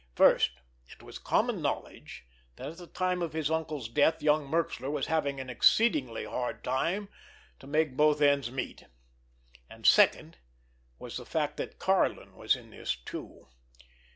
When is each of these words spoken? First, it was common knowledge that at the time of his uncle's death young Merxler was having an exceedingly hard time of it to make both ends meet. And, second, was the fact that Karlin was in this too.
First, 0.15 0.59
it 0.87 1.03
was 1.03 1.19
common 1.19 1.61
knowledge 1.61 2.25
that 2.55 2.69
at 2.71 2.77
the 2.77 2.87
time 2.87 3.21
of 3.21 3.33
his 3.33 3.51
uncle's 3.51 3.87
death 3.87 4.23
young 4.23 4.47
Merxler 4.49 4.89
was 4.89 5.05
having 5.05 5.39
an 5.39 5.47
exceedingly 5.47 6.25
hard 6.25 6.63
time 6.63 7.03
of 7.03 7.07
it 7.09 7.59
to 7.59 7.67
make 7.67 7.95
both 7.95 8.19
ends 8.19 8.49
meet. 8.51 8.85
And, 9.69 9.85
second, 9.85 10.39
was 10.97 11.17
the 11.17 11.23
fact 11.27 11.57
that 11.57 11.77
Karlin 11.77 12.33
was 12.35 12.55
in 12.55 12.71
this 12.71 12.95
too. 12.95 13.45